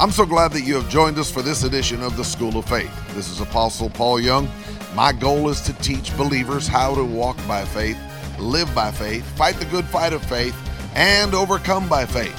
I'm 0.00 0.10
so 0.10 0.24
glad 0.24 0.52
that 0.52 0.62
you 0.62 0.76
have 0.76 0.88
joined 0.88 1.18
us 1.18 1.30
for 1.30 1.42
this 1.42 1.62
edition 1.62 2.02
of 2.02 2.16
the 2.16 2.24
School 2.24 2.56
of 2.56 2.64
Faith. 2.64 2.90
This 3.14 3.28
is 3.28 3.42
Apostle 3.42 3.90
Paul 3.90 4.18
Young. 4.18 4.48
My 4.94 5.12
goal 5.12 5.50
is 5.50 5.60
to 5.60 5.74
teach 5.74 6.16
believers 6.16 6.66
how 6.66 6.94
to 6.94 7.04
walk 7.04 7.36
by 7.46 7.66
faith, 7.66 7.98
live 8.38 8.74
by 8.74 8.92
faith, 8.92 9.26
fight 9.36 9.56
the 9.56 9.66
good 9.66 9.84
fight 9.84 10.14
of 10.14 10.24
faith, 10.24 10.56
and 10.94 11.34
overcome 11.34 11.86
by 11.86 12.06
faith. 12.06 12.34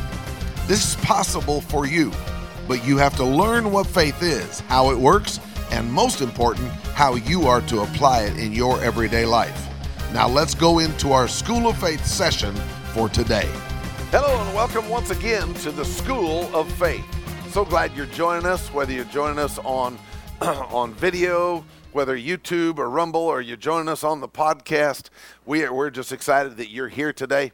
This 0.68 0.84
is 0.84 1.06
possible 1.06 1.62
for 1.62 1.86
you, 1.86 2.12
but 2.68 2.84
you 2.84 2.98
have 2.98 3.16
to 3.18 3.24
learn 3.24 3.72
what 3.72 3.86
faith 3.86 4.24
is, 4.24 4.62
how 4.62 4.90
it 4.90 4.98
works, 4.98 5.40
and 5.70 5.94
most 5.94 6.22
important, 6.22 6.68
how 6.96 7.14
you 7.14 7.46
are 7.46 7.62
to 7.62 7.82
apply 7.82 8.24
it 8.24 8.40
in 8.40 8.54
your 8.54 8.82
everyday 8.82 9.28
life. 9.28 9.68
Now 10.14 10.28
let's 10.28 10.56
go 10.56 10.80
into 10.80 11.12
our 11.12 11.28
School 11.28 11.68
of 11.68 11.78
Faith 11.78 12.08
session 12.08 12.56
for 12.96 13.08
today. 13.08 13.48
Hello, 14.10 14.42
and 14.44 14.56
welcome 14.56 14.90
once 14.90 15.12
again 15.12 15.54
to 15.54 15.70
the 15.70 15.86
School 15.86 16.50
of 16.56 16.68
Faith. 16.74 17.06
So 17.52 17.66
glad 17.66 17.92
you're 17.98 18.06
joining 18.06 18.46
us, 18.46 18.70
whether 18.74 18.94
you're 18.94 19.04
joining 19.04 19.38
us 19.38 19.58
on, 19.58 20.00
on 20.42 20.94
video, 20.94 21.66
whether 21.92 22.18
YouTube 22.18 22.78
or 22.78 22.90
Rumble, 22.90 23.20
or 23.20 23.42
you're 23.42 23.58
joining 23.58 23.90
us 23.90 24.06
on 24.06 24.22
the 24.22 24.30
podcast. 24.30 25.10
We 25.46 25.66
are, 25.66 25.74
we're 25.74 25.90
just 25.90 26.14
excited 26.14 26.56
that 26.56 26.70
you're 26.70 26.88
here 26.88 27.12
today. 27.12 27.52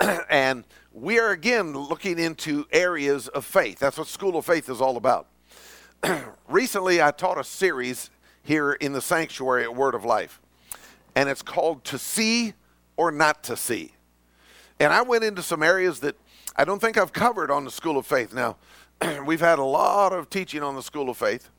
and 0.30 0.64
we 0.94 1.18
are 1.18 1.30
again 1.30 1.74
looking 1.74 2.18
into 2.18 2.64
areas 2.72 3.28
of 3.28 3.44
faith. 3.44 3.80
That's 3.80 3.98
what 3.98 4.06
School 4.06 4.38
of 4.38 4.46
Faith 4.46 4.70
is 4.70 4.80
all 4.80 4.96
about. 4.96 5.26
Recently, 6.48 7.02
I 7.02 7.10
taught 7.10 7.36
a 7.36 7.44
series 7.44 8.08
here 8.42 8.72
in 8.72 8.94
the 8.94 9.02
sanctuary 9.02 9.64
at 9.64 9.76
Word 9.76 9.94
of 9.94 10.06
Life, 10.06 10.40
and 11.14 11.28
it's 11.28 11.42
called 11.42 11.84
To 11.84 11.98
See 11.98 12.54
or 12.96 13.12
Not 13.12 13.44
to 13.44 13.58
See. 13.58 13.92
And 14.80 14.90
I 14.90 15.02
went 15.02 15.22
into 15.22 15.42
some 15.42 15.62
areas 15.62 16.00
that 16.00 16.16
I 16.56 16.64
don't 16.64 16.80
think 16.80 16.96
I've 16.96 17.12
covered 17.12 17.50
on 17.50 17.64
the 17.64 17.70
School 17.70 17.98
of 17.98 18.06
Faith. 18.06 18.32
Now, 18.32 18.56
we've 19.26 19.40
had 19.40 19.58
a 19.58 19.64
lot 19.64 20.12
of 20.12 20.30
teaching 20.30 20.62
on 20.62 20.74
the 20.74 20.82
School 20.82 21.10
of 21.10 21.16
Faith, 21.16 21.50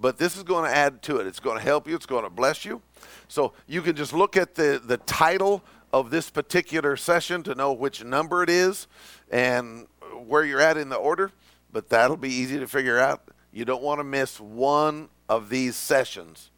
but 0.00 0.18
this 0.18 0.36
is 0.36 0.42
going 0.42 0.64
to 0.64 0.76
add 0.76 1.02
to 1.02 1.18
it. 1.18 1.26
It's 1.26 1.40
going 1.40 1.58
to 1.58 1.64
help 1.64 1.88
you, 1.88 1.94
it's 1.94 2.06
going 2.06 2.24
to 2.24 2.30
bless 2.30 2.64
you. 2.64 2.82
So 3.28 3.52
you 3.66 3.82
can 3.82 3.96
just 3.96 4.12
look 4.12 4.36
at 4.36 4.54
the, 4.54 4.80
the 4.84 4.98
title 4.98 5.62
of 5.92 6.10
this 6.10 6.30
particular 6.30 6.96
session 6.96 7.42
to 7.44 7.54
know 7.54 7.72
which 7.72 8.04
number 8.04 8.42
it 8.42 8.50
is 8.50 8.86
and 9.30 9.86
where 10.26 10.44
you're 10.44 10.60
at 10.60 10.76
in 10.76 10.88
the 10.88 10.96
order, 10.96 11.30
but 11.72 11.88
that'll 11.88 12.16
be 12.16 12.30
easy 12.30 12.58
to 12.58 12.66
figure 12.66 12.98
out. 12.98 13.22
You 13.52 13.64
don't 13.64 13.82
want 13.82 14.00
to 14.00 14.04
miss 14.04 14.38
one 14.38 15.08
of 15.28 15.48
these 15.48 15.76
sessions 15.76 16.50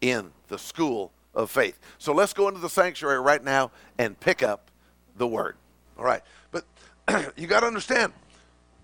in 0.00 0.30
the 0.48 0.58
School 0.58 1.12
of 1.34 1.50
Faith. 1.50 1.78
So 1.98 2.12
let's 2.12 2.32
go 2.32 2.48
into 2.48 2.60
the 2.60 2.68
sanctuary 2.68 3.20
right 3.20 3.42
now 3.42 3.70
and 3.98 4.18
pick 4.18 4.42
up 4.42 4.70
the 5.16 5.26
word. 5.26 5.56
All 5.98 6.04
right. 6.04 6.22
But 6.50 6.64
you 7.36 7.46
got 7.46 7.60
to 7.60 7.66
understand 7.66 8.12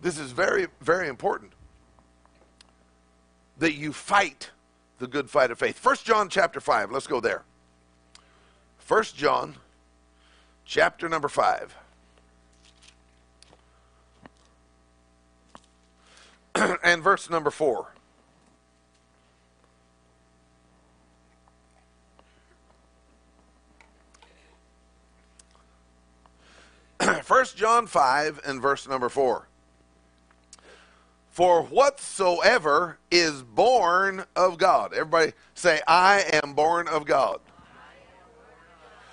this 0.02 0.18
is 0.18 0.32
very, 0.32 0.66
very 0.80 1.08
important 1.08 1.52
that 3.58 3.74
you 3.74 3.92
fight 3.92 4.50
the 4.98 5.06
good 5.06 5.30
fight 5.30 5.50
of 5.50 5.58
faith. 5.58 5.78
First 5.78 6.04
John 6.04 6.28
chapter 6.28 6.60
5. 6.60 6.90
Let's 6.90 7.06
go 7.06 7.20
there. 7.20 7.42
First 8.78 9.16
John 9.16 9.56
chapter 10.64 11.08
number 11.08 11.28
5. 11.28 11.76
and 16.84 17.02
verse 17.02 17.28
number 17.30 17.50
4. 17.50 17.94
First 27.22 27.56
John 27.56 27.86
5 27.86 28.40
and 28.46 28.62
verse 28.62 28.86
number 28.88 29.08
4. 29.08 29.48
For 31.34 31.64
whatsoever 31.64 32.98
is 33.10 33.42
born 33.42 34.24
of 34.36 34.56
God. 34.56 34.92
Everybody 34.92 35.32
say, 35.54 35.80
I 35.84 36.24
am 36.44 36.52
born 36.52 36.86
of 36.86 37.06
God. 37.06 37.40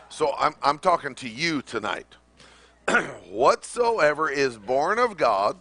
So 0.10 0.36
I'm, 0.38 0.54
I'm 0.62 0.78
talking 0.78 1.16
to 1.16 1.28
you 1.28 1.64
tonight. 1.64 2.06
whatsoever 3.28 4.30
is 4.30 4.60
born 4.60 5.00
of 5.00 5.18
God 5.18 5.58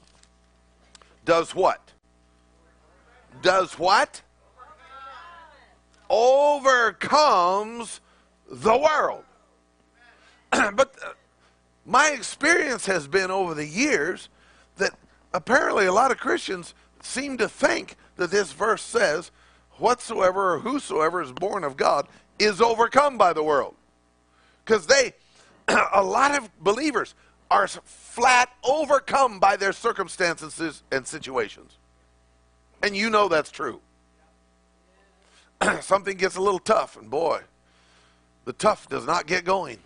does 1.25 1.55
what? 1.55 1.93
Does 3.41 3.79
what? 3.79 4.21
Overcomes 6.11 8.03
the 8.51 8.77
world. 8.77 9.25
but 10.51 10.95
uh, 11.03 11.13
my 11.87 12.11
experience 12.11 12.85
has 12.85 13.09
been 13.09 13.31
over 13.31 13.55
the 13.55 13.67
years 13.67 14.29
apparently 15.33 15.87
a 15.87 15.93
lot 15.93 16.11
of 16.11 16.19
Christians 16.19 16.75
seem 17.03 17.39
to 17.39 17.49
think 17.49 17.97
that 18.17 18.31
this 18.31 18.53
verse 18.53 18.83
says, 18.83 19.31
whatsoever 19.79 20.55
or 20.55 20.59
whosoever 20.61 21.23
is 21.23 21.33
born 21.33 21.65
of 21.65 21.77
God 21.77 22.07
is 22.39 22.61
overcome 22.61 23.19
by 23.19 23.33
the 23.33 23.43
world. 23.43 23.75
Because 24.65 24.87
they, 24.87 25.15
a 25.93 26.03
lot 26.03 26.37
of 26.37 26.51
believers 26.61 27.15
are 27.51 27.67
flat 27.67 28.51
overcome 28.63 29.41
by 29.41 29.57
their 29.57 29.73
circumstances 29.73 30.83
and 30.93 31.07
situations. 31.07 31.77
And 32.83 32.97
you 32.97 33.11
know 33.11 33.29
that's 33.29 33.51
true. 33.51 33.81
Something 35.81 36.17
gets 36.17 36.37
a 36.37 36.41
little 36.41 36.61
tough, 36.61 36.97
and 36.97 37.11
boy, 37.11 37.43
the 38.45 38.53
tough 38.53 38.89
does 38.89 39.07
not 39.07 39.27
get 39.27 39.45
going. 39.45 39.79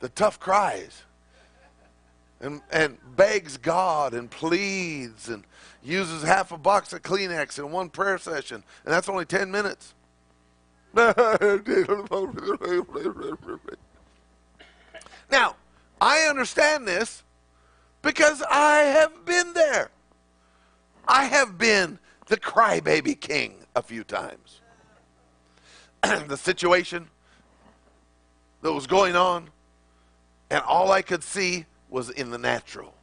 The 0.00 0.08
tough 0.08 0.38
cries 0.38 1.02
and, 2.40 2.60
and 2.70 2.98
begs 3.16 3.56
God 3.56 4.14
and 4.14 4.30
pleads 4.30 5.28
and 5.28 5.44
uses 5.82 6.22
half 6.22 6.52
a 6.52 6.58
box 6.58 6.92
of 6.92 7.02
Kleenex 7.02 7.58
in 7.58 7.70
one 7.70 7.90
prayer 7.90 8.18
session, 8.18 8.62
and 8.84 8.92
that's 8.92 9.08
only 9.08 9.24
10 9.24 9.50
minutes. 9.50 9.94
now, 15.30 15.56
I 16.00 16.26
understand 16.28 16.86
this 16.86 17.22
because 18.02 18.42
I 18.50 18.78
have 18.78 19.24
been 19.24 19.52
there. 19.52 19.90
I 21.06 21.24
have 21.24 21.58
been 21.58 21.98
the 22.26 22.36
crybaby 22.36 23.18
king 23.20 23.54
a 23.74 23.82
few 23.82 24.04
times. 24.04 24.60
the 26.02 26.36
situation 26.36 27.08
that 28.62 28.72
was 28.72 28.86
going 28.86 29.16
on, 29.16 29.48
and 30.50 30.62
all 30.62 30.90
I 30.90 31.02
could 31.02 31.22
see 31.22 31.66
was 31.88 32.10
in 32.10 32.30
the 32.30 32.38
natural. 32.38 32.94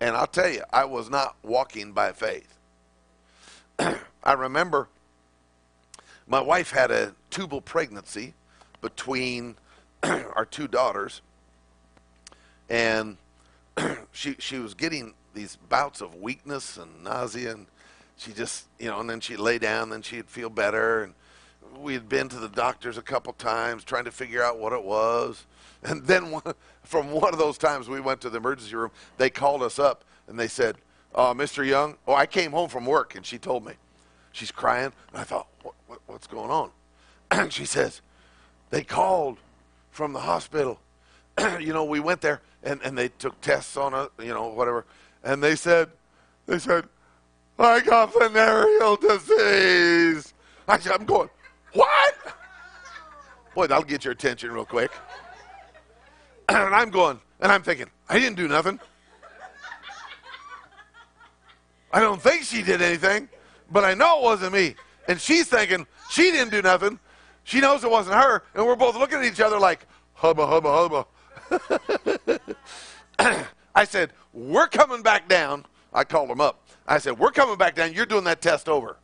And 0.00 0.16
I'll 0.16 0.26
tell 0.26 0.48
you, 0.48 0.62
I 0.72 0.84
was 0.84 1.08
not 1.10 1.36
walking 1.42 1.92
by 1.92 2.12
faith. 2.12 2.58
I 3.78 4.32
remember 4.32 4.88
my 6.26 6.40
wife 6.40 6.70
had 6.70 6.90
a 6.90 7.14
tubal 7.30 7.60
pregnancy 7.60 8.34
between 8.80 9.56
our 10.02 10.44
two 10.44 10.68
daughters, 10.68 11.20
and 12.68 13.16
she 14.12 14.36
she 14.38 14.58
was 14.58 14.74
getting 14.74 15.14
these 15.34 15.56
bouts 15.68 16.00
of 16.00 16.16
weakness 16.16 16.76
and 16.76 17.04
nausea, 17.04 17.52
and 17.52 17.66
she 18.16 18.32
just 18.32 18.66
you 18.78 18.88
know, 18.88 19.00
and 19.00 19.10
then 19.10 19.20
she'd 19.20 19.38
lay 19.38 19.58
down, 19.58 19.90
then 19.90 20.02
she'd 20.02 20.26
feel 20.26 20.50
better, 20.50 21.04
and 21.04 21.14
we 21.78 21.94
had 21.94 22.08
been 22.08 22.28
to 22.28 22.38
the 22.38 22.48
doctors 22.48 22.98
a 22.98 23.02
couple 23.02 23.32
times 23.32 23.84
trying 23.84 24.04
to 24.04 24.10
figure 24.10 24.42
out 24.42 24.58
what 24.58 24.72
it 24.72 24.82
was. 24.82 25.46
And 25.82 26.04
then 26.06 26.30
one, 26.30 26.42
from 26.82 27.10
one 27.10 27.32
of 27.32 27.38
those 27.38 27.58
times 27.58 27.88
we 27.88 28.00
went 28.00 28.20
to 28.22 28.30
the 28.30 28.38
emergency 28.38 28.74
room, 28.74 28.90
they 29.18 29.30
called 29.30 29.62
us 29.62 29.78
up 29.78 30.04
and 30.28 30.38
they 30.38 30.48
said, 30.48 30.76
uh, 31.14 31.34
Mr. 31.34 31.66
Young, 31.66 31.96
oh, 32.06 32.14
I 32.14 32.26
came 32.26 32.52
home 32.52 32.68
from 32.68 32.86
work 32.86 33.14
and 33.14 33.26
she 33.26 33.38
told 33.38 33.66
me. 33.66 33.74
She's 34.32 34.50
crying. 34.50 34.92
And 35.12 35.20
I 35.20 35.24
thought, 35.24 35.46
what, 35.62 35.74
what, 35.86 36.00
what's 36.06 36.26
going 36.26 36.50
on? 36.50 36.70
And 37.30 37.52
she 37.52 37.64
says, 37.64 38.00
they 38.70 38.82
called 38.82 39.38
from 39.90 40.12
the 40.12 40.20
hospital. 40.20 40.78
you 41.60 41.72
know, 41.72 41.84
we 41.84 42.00
went 42.00 42.20
there 42.20 42.40
and, 42.62 42.80
and 42.82 42.96
they 42.96 43.08
took 43.08 43.40
tests 43.40 43.76
on 43.76 43.92
us, 43.92 44.08
you 44.18 44.32
know, 44.32 44.48
whatever. 44.48 44.86
And 45.22 45.42
they 45.42 45.56
said, 45.56 45.90
they 46.46 46.58
said, 46.58 46.84
I 47.58 47.80
got 47.80 48.12
venereal 48.12 48.96
disease. 48.96 50.32
I, 50.66 50.78
I'm 50.92 51.04
going, 51.04 51.28
what? 51.74 52.14
Boy, 53.54 53.66
that'll 53.66 53.84
get 53.84 54.04
your 54.04 54.12
attention 54.12 54.50
real 54.50 54.64
quick. 54.64 54.90
and 56.66 56.74
I'm 56.74 56.90
going, 56.90 57.20
and 57.40 57.50
I'm 57.50 57.62
thinking, 57.62 57.86
I 58.08 58.18
didn't 58.18 58.36
do 58.36 58.48
nothing. 58.48 58.78
I 61.92 62.00
don't 62.00 62.20
think 62.20 62.44
she 62.44 62.62
did 62.62 62.80
anything, 62.80 63.28
but 63.70 63.84
I 63.84 63.94
know 63.94 64.18
it 64.20 64.22
wasn't 64.22 64.54
me. 64.54 64.74
And 65.08 65.20
she's 65.20 65.46
thinking 65.48 65.86
she 66.10 66.30
didn't 66.30 66.50
do 66.50 66.62
nothing. 66.62 66.98
She 67.44 67.60
knows 67.60 67.84
it 67.84 67.90
wasn't 67.90 68.16
her, 68.16 68.42
and 68.54 68.64
we're 68.64 68.76
both 68.76 68.96
looking 68.96 69.18
at 69.18 69.24
each 69.24 69.40
other 69.40 69.58
like, 69.58 69.86
hubba, 70.14 70.46
hubba, 70.46 71.06
hubba. 71.48 72.66
I 73.74 73.84
said, 73.84 74.12
We're 74.32 74.68
coming 74.68 75.02
back 75.02 75.28
down. 75.28 75.66
I 75.92 76.04
called 76.04 76.30
them 76.30 76.40
up. 76.40 76.66
I 76.86 76.98
said, 76.98 77.18
We're 77.18 77.32
coming 77.32 77.56
back 77.56 77.74
down. 77.74 77.92
You're 77.92 78.06
doing 78.06 78.24
that 78.24 78.40
test 78.40 78.68
over 78.68 78.96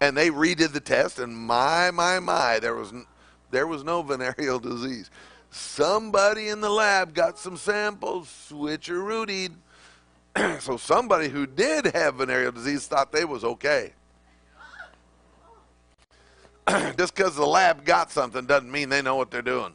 and 0.00 0.16
they 0.16 0.30
redid 0.30 0.72
the 0.72 0.80
test, 0.80 1.18
and 1.18 1.36
my, 1.36 1.90
my, 1.90 2.18
my, 2.18 2.58
there 2.58 2.74
was, 2.74 2.92
there 3.50 3.66
was 3.66 3.84
no 3.84 4.02
venereal 4.02 4.58
disease. 4.58 5.10
Somebody 5.50 6.48
in 6.48 6.60
the 6.60 6.70
lab 6.70 7.12
got 7.12 7.38
some 7.38 7.56
samples, 7.56 8.28
switcherootied, 8.50 9.52
so 10.60 10.76
somebody 10.76 11.28
who 11.28 11.46
did 11.46 11.86
have 11.86 12.16
venereal 12.16 12.52
disease 12.52 12.86
thought 12.86 13.10
they 13.10 13.24
was 13.24 13.42
okay. 13.44 13.92
Just 16.96 17.14
because 17.14 17.34
the 17.34 17.46
lab 17.46 17.84
got 17.84 18.12
something 18.12 18.46
doesn't 18.46 18.70
mean 18.70 18.88
they 18.88 19.02
know 19.02 19.16
what 19.16 19.30
they're 19.30 19.42
doing. 19.42 19.74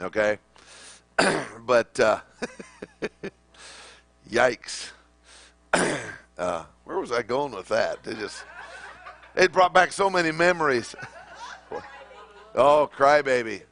Okay? 0.00 0.38
but, 1.66 1.98
uh, 2.00 2.20
yikes. 4.30 4.90
Uh, 6.38 6.64
where 6.84 6.98
was 6.98 7.12
I 7.12 7.22
going 7.22 7.52
with 7.52 7.68
that? 7.68 7.98
It 8.04 8.18
just, 8.18 8.44
it 9.34 9.52
brought 9.52 9.72
back 9.72 9.92
so 9.92 10.10
many 10.10 10.32
memories. 10.32 10.94
oh, 12.54 12.90
crybaby. 12.96 13.62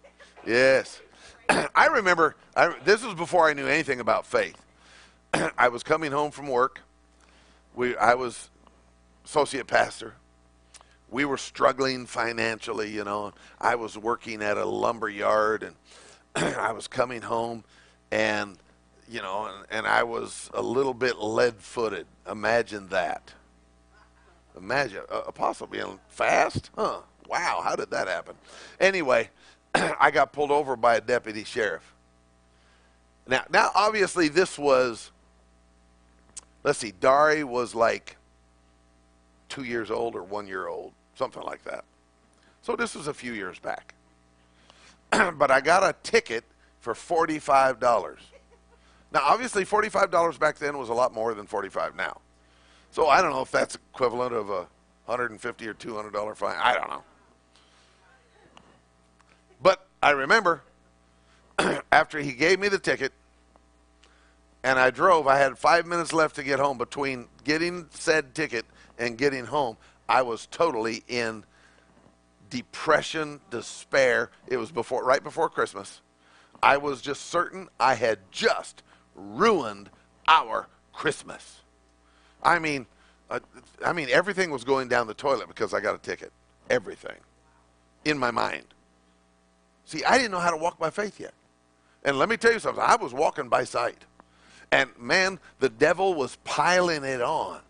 Yes. 0.47 1.01
I 1.49 1.87
remember, 1.87 2.37
I, 2.57 2.75
this 2.85 3.05
was 3.05 3.15
before 3.15 3.49
I 3.49 3.53
knew 3.53 3.67
anything 3.67 4.01
about 4.01 4.27
faith. 4.27 4.57
I 5.59 5.69
was 5.69 5.83
coming 5.83 6.13
home 6.13 6.31
from 6.31 6.49
work. 6.49 6.81
We, 7.75 7.97
I 7.97 8.15
was 8.15 8.51
associate 9.25 9.67
pastor. 9.67 10.15
We 11.11 11.25
were 11.25 11.37
struggling 11.37 12.07
financially, 12.07 12.91
you 12.91 13.05
know. 13.05 13.33
I 13.61 13.75
was 13.77 13.97
working 13.97 14.43
at 14.43 14.57
a 14.57 14.65
lumber 14.65 15.09
yard, 15.09 15.63
and 15.63 15.77
I 16.57 16.73
was 16.73 16.89
coming 16.89 17.23
home, 17.23 17.65
and 18.11 18.59
you 19.09 19.21
know, 19.21 19.47
and, 19.47 19.67
and 19.71 19.87
I 19.87 20.03
was 20.03 20.51
a 20.55 20.63
little 20.63 20.95
bit 20.95 21.19
lead-footed. 21.19 22.07
Imagine 22.31 22.89
that. 22.89 23.33
Imagine 24.57 25.03
uh, 25.13 25.23
apostle 25.27 25.67
being 25.67 25.99
fast, 26.09 26.71
huh? 26.77 27.01
Wow, 27.29 27.61
how 27.63 27.77
did 27.77 27.91
that 27.91 28.09
happen? 28.09 28.35
Anyway, 28.81 29.31
I 30.01 30.11
got 30.11 30.33
pulled 30.33 30.51
over 30.51 30.77
by 30.77 30.97
a 30.97 31.01
deputy 31.01 31.45
sheriff. 31.45 31.95
Now, 33.27 33.45
now 33.51 33.71
obviously 33.75 34.29
this 34.29 34.59
was 34.59 35.11
let's 36.65 36.79
see, 36.79 36.93
Dari 36.93 37.45
was 37.45 37.75
like 37.75 38.17
two 39.49 39.65
years 39.65 39.91
old 39.91 40.17
or 40.17 40.23
one 40.23 40.47
year 40.47 40.67
old, 40.67 40.93
something 41.15 41.43
like 41.43 41.63
that. 41.65 41.85
So 42.63 42.75
this 42.75 42.95
was 42.95 43.07
a 43.07 43.15
few 43.15 43.35
years 43.35 43.59
back. 43.59 43.95
but 45.37 45.51
I 45.51 45.61
got 45.61 45.83
a 45.83 45.95
ticket 46.03 46.45
for 46.81 46.95
$45. 46.95 48.17
Now, 49.13 49.21
obviously, 49.23 49.65
$45 49.65 50.39
back 50.41 50.59
then 50.59 50.77
was 50.77 50.89
a 50.89 50.95
lot 50.95 51.15
more 51.15 51.35
than 51.35 51.47
45 51.47 51.95
now. 51.95 52.21
So 52.91 53.09
I 53.09 53.23
don't 53.23 53.31
know 53.31 53.43
if 53.43 53.51
that's 53.51 53.77
equivalent 53.93 54.35
of 54.35 54.51
a 54.51 54.67
150 55.07 55.69
or 55.69 55.75
$200 55.75 56.37
fine. 56.37 56.57
I 56.59 56.75
don't 56.75 56.89
know. 56.89 57.05
But 59.63 59.87
I 60.03 60.11
remember 60.11 60.63
after 61.93 62.19
he 62.19 62.33
gave 62.33 62.61
me 62.61 62.69
the 62.69 62.79
ticket, 62.79 63.13
and 64.63 64.79
I 64.79 64.91
drove. 64.91 65.27
I 65.27 65.39
had 65.39 65.59
five 65.59 65.87
minutes 65.87 66.13
left 66.13 66.37
to 66.37 66.43
get 66.43 66.59
home. 66.59 66.79
Between 66.79 67.29
getting 67.45 67.87
said 67.91 68.35
ticket 68.35 68.65
and 68.99 69.19
getting 69.19 69.45
home, 69.45 69.77
I 70.09 70.23
was 70.23 70.47
totally 70.47 71.05
in 71.07 71.45
depression, 72.51 73.41
despair. 73.51 74.31
It 74.47 74.57
was 74.57 74.73
before, 74.73 75.05
right 75.05 75.23
before 75.23 75.51
Christmas. 75.51 76.01
I 76.63 76.79
was 76.79 77.03
just 77.03 77.27
certain 77.27 77.69
I 77.79 77.95
had 77.95 78.19
just 78.31 78.83
ruined 79.15 79.91
our 80.27 80.69
Christmas. 80.93 81.61
I 82.43 82.59
mean, 82.59 82.87
uh, 83.31 83.41
I 83.85 83.93
mean, 83.93 84.09
everything 84.11 84.51
was 84.51 84.65
going 84.65 84.89
down 84.89 85.07
the 85.07 85.15
toilet 85.15 85.49
because 85.49 85.75
I 85.75 85.81
got 85.81 85.95
a 85.95 85.99
ticket. 85.99 86.33
Everything, 86.71 87.17
in 88.05 88.19
my 88.19 88.31
mind. 88.31 88.65
See, 89.85 90.05
I 90.05 90.17
didn't 90.17 90.31
know 90.31 90.39
how 90.39 90.51
to 90.51 90.57
walk 90.57 90.79
by 90.79 90.91
faith 90.91 91.21
yet. 91.21 91.35
And 92.05 92.19
let 92.19 92.29
me 92.29 92.37
tell 92.37 92.53
you 92.53 92.59
something. 92.59 92.83
I 92.85 92.97
was 92.97 93.13
walking 93.13 93.49
by 93.49 93.65
sight. 93.65 94.05
And 94.73 94.91
man, 94.99 95.39
the 95.61 95.69
devil 95.69 96.15
was 96.15 96.37
piling 96.45 97.05
it 97.05 97.23
on. 97.23 97.61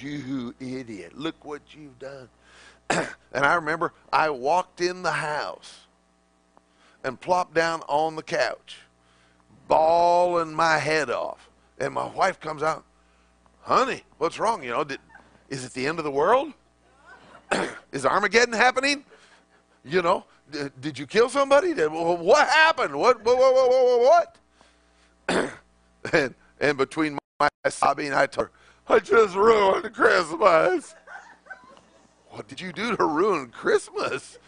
You 0.00 0.54
idiot. 0.58 1.16
Look 1.16 1.44
what 1.44 1.62
you've 1.72 1.98
done. 1.98 2.28
and 2.90 3.44
I 3.44 3.54
remember 3.54 3.92
I 4.12 4.30
walked 4.30 4.80
in 4.80 5.02
the 5.02 5.12
house 5.12 5.80
and 7.04 7.20
plopped 7.20 7.54
down 7.54 7.82
on 7.88 8.16
the 8.16 8.22
couch, 8.22 8.78
bawling 9.68 10.54
my 10.54 10.78
head 10.78 11.10
off. 11.10 11.48
And 11.78 11.94
my 11.94 12.06
wife 12.06 12.40
comes 12.40 12.62
out, 12.62 12.84
honey, 13.62 14.02
what's 14.18 14.38
wrong? 14.38 14.62
You 14.62 14.70
know, 14.70 14.84
did, 14.84 15.00
is 15.48 15.64
it 15.64 15.72
the 15.72 15.86
end 15.86 15.98
of 15.98 16.04
the 16.04 16.10
world? 16.10 16.52
is 17.92 18.04
Armageddon 18.04 18.54
happening? 18.54 19.04
You 19.84 20.02
know, 20.02 20.24
did, 20.80 20.98
you 20.98 21.06
kill 21.06 21.28
somebody? 21.28 21.72
What 21.72 22.48
happened? 22.48 22.96
What, 22.96 23.24
what, 23.24 23.38
what, 23.38 23.54
what, 23.54 24.36
what? 25.28 25.52
And, 26.14 26.34
and 26.58 26.78
between 26.78 27.18
my 27.38 27.50
sobbing, 27.68 28.14
I 28.14 28.24
told 28.24 28.48
her, 28.48 28.52
I 28.88 29.00
just 29.00 29.36
ruined 29.36 29.92
Christmas. 29.92 30.94
what 32.30 32.48
did 32.48 32.58
you 32.58 32.72
do 32.72 32.96
to 32.96 33.04
ruin 33.04 33.50
Christmas? 33.50 34.38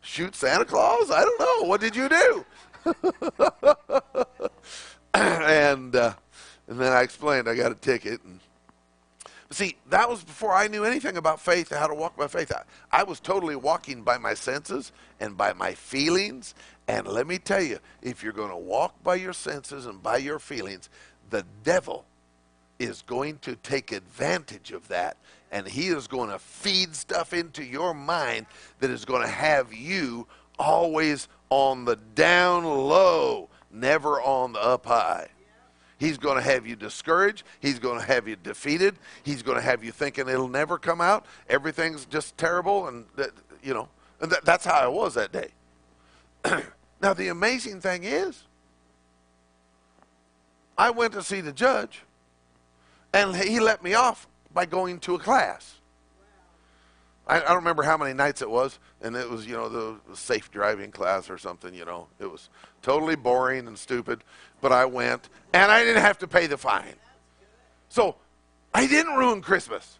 Shoot 0.00 0.36
Santa 0.36 0.64
Claus? 0.64 1.10
I 1.10 1.22
don't 1.22 1.40
know. 1.40 1.62
What 1.68 1.80
did 1.80 1.96
you 1.96 2.08
do? 2.08 2.44
and 5.14 5.96
uh, 5.96 6.14
and 6.68 6.80
then 6.80 6.92
I 6.92 7.02
explained 7.02 7.48
I 7.48 7.56
got 7.56 7.72
a 7.72 7.74
ticket. 7.74 8.22
And 8.22 8.38
see, 9.50 9.76
that 9.90 10.08
was 10.08 10.24
before 10.24 10.52
I 10.52 10.68
knew 10.68 10.84
anything 10.84 11.16
about 11.16 11.40
faith 11.40 11.70
and 11.70 11.80
how 11.80 11.86
to 11.86 11.94
walk 11.94 12.16
by 12.16 12.26
faith. 12.26 12.52
I, 12.52 12.62
I 12.90 13.02
was 13.02 13.20
totally 13.20 13.56
walking 13.56 14.02
by 14.02 14.18
my 14.18 14.34
senses 14.34 14.92
and 15.20 15.36
by 15.36 15.52
my 15.52 15.72
feelings 15.74 16.54
and 16.88 17.06
let 17.06 17.26
me 17.26 17.38
tell 17.38 17.62
you, 17.62 17.78
if 18.00 18.22
you're 18.22 18.32
going 18.32 18.50
to 18.50 18.56
walk 18.56 19.02
by 19.02 19.16
your 19.16 19.32
senses 19.32 19.86
and 19.86 20.02
by 20.02 20.18
your 20.18 20.38
feelings, 20.38 20.88
the 21.30 21.44
devil 21.64 22.04
is 22.78 23.02
going 23.02 23.38
to 23.38 23.56
take 23.56 23.90
advantage 23.90 24.70
of 24.70 24.86
that. 24.88 25.16
And 25.50 25.66
he 25.66 25.88
is 25.88 26.06
going 26.06 26.30
to 26.30 26.38
feed 26.38 26.94
stuff 26.94 27.32
into 27.32 27.64
your 27.64 27.94
mind 27.94 28.46
that 28.80 28.90
is 28.90 29.04
going 29.04 29.22
to 29.22 29.28
have 29.28 29.72
you 29.72 30.26
always 30.58 31.28
on 31.50 31.84
the 31.84 31.96
down 31.96 32.64
low, 32.64 33.48
never 33.70 34.20
on 34.20 34.52
the 34.52 34.60
up 34.60 34.86
high. 34.86 35.28
He's 35.98 36.18
going 36.18 36.36
to 36.36 36.42
have 36.42 36.66
you 36.66 36.76
discouraged. 36.76 37.44
He's 37.60 37.78
going 37.78 37.98
to 37.98 38.04
have 38.04 38.28
you 38.28 38.36
defeated. 38.36 38.96
He's 39.22 39.42
going 39.42 39.56
to 39.56 39.62
have 39.62 39.82
you 39.82 39.92
thinking 39.92 40.28
it'll 40.28 40.48
never 40.48 40.78
come 40.78 41.00
out. 41.00 41.24
Everything's 41.48 42.04
just 42.04 42.36
terrible. 42.36 42.88
And, 42.88 43.06
that, 43.16 43.30
you 43.62 43.72
know, 43.72 43.88
and 44.20 44.30
that, 44.30 44.44
that's 44.44 44.64
how 44.64 44.74
I 44.74 44.88
was 44.88 45.14
that 45.14 45.32
day. 45.32 45.48
Now, 47.00 47.12
the 47.12 47.28
amazing 47.28 47.80
thing 47.80 48.04
is, 48.04 48.44
I 50.78 50.90
went 50.90 51.12
to 51.12 51.22
see 51.22 51.40
the 51.40 51.52
judge, 51.52 52.02
and 53.12 53.36
he 53.36 53.60
let 53.60 53.82
me 53.82 53.94
off 53.94 54.26
by 54.52 54.66
going 54.66 54.98
to 55.00 55.14
a 55.14 55.18
class. 55.18 55.75
I, 57.26 57.36
I 57.36 57.44
don't 57.46 57.56
remember 57.56 57.82
how 57.82 57.96
many 57.96 58.14
nights 58.14 58.40
it 58.40 58.50
was, 58.50 58.78
and 59.02 59.16
it 59.16 59.28
was, 59.28 59.46
you 59.46 59.54
know, 59.54 59.68
the, 59.68 59.96
safe 60.14 60.50
driving 60.50 60.90
class 60.92 61.28
or 61.28 61.38
something, 61.38 61.74
you 61.74 61.84
know. 61.84 62.06
It 62.20 62.30
was 62.30 62.48
totally 62.82 63.16
boring 63.16 63.66
and 63.66 63.76
stupid, 63.76 64.22
but 64.60 64.72
I 64.72 64.84
went, 64.84 65.28
and 65.52 65.70
I 65.70 65.84
didn't 65.84 66.02
have 66.02 66.18
to 66.18 66.28
pay 66.28 66.46
the 66.46 66.56
fine. 66.56 66.94
So 67.88 68.16
I 68.72 68.86
didn't 68.86 69.14
ruin 69.14 69.42
Christmas, 69.42 69.98